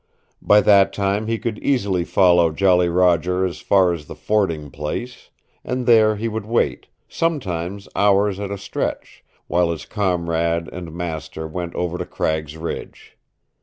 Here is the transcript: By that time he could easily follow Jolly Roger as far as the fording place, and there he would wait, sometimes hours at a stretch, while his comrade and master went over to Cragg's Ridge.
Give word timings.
By 0.41 0.61
that 0.61 0.93
time 0.93 1.27
he 1.27 1.37
could 1.37 1.59
easily 1.59 2.03
follow 2.05 2.49
Jolly 2.49 2.89
Roger 2.89 3.45
as 3.45 3.59
far 3.59 3.93
as 3.93 4.07
the 4.07 4.15
fording 4.15 4.71
place, 4.71 5.29
and 5.63 5.85
there 5.85 6.15
he 6.15 6.27
would 6.27 6.47
wait, 6.47 6.87
sometimes 7.07 7.87
hours 7.95 8.39
at 8.39 8.49
a 8.49 8.57
stretch, 8.57 9.23
while 9.45 9.69
his 9.69 9.85
comrade 9.85 10.67
and 10.73 10.91
master 10.91 11.47
went 11.47 11.75
over 11.75 11.99
to 11.99 12.05
Cragg's 12.07 12.57
Ridge. 12.57 13.15